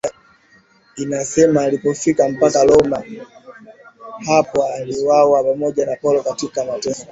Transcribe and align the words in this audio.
inasema 0.95 1.61
alifika 1.61 2.29
mpaka 2.29 2.63
Roma 2.63 3.03
Hapo 4.27 4.63
aliuawa 4.63 5.43
pamoja 5.43 5.85
na 5.85 5.95
Paulo 5.95 6.23
katika 6.23 6.65
mateso 6.65 7.05